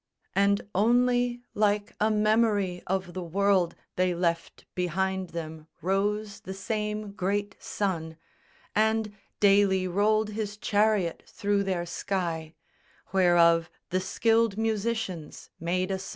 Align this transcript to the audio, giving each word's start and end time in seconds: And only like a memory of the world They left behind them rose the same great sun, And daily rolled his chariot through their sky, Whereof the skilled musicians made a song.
And 0.33 0.67
only 0.73 1.43
like 1.53 1.93
a 1.99 2.09
memory 2.09 2.81
of 2.87 3.13
the 3.13 3.21
world 3.21 3.75
They 3.97 4.15
left 4.15 4.65
behind 4.73 5.29
them 5.29 5.67
rose 5.79 6.39
the 6.39 6.55
same 6.55 7.11
great 7.11 7.55
sun, 7.59 8.17
And 8.75 9.13
daily 9.39 9.87
rolled 9.87 10.29
his 10.31 10.57
chariot 10.57 11.21
through 11.27 11.65
their 11.65 11.85
sky, 11.85 12.55
Whereof 13.13 13.69
the 13.91 13.99
skilled 14.01 14.57
musicians 14.57 15.51
made 15.59 15.91
a 15.91 15.99
song. 15.99 16.09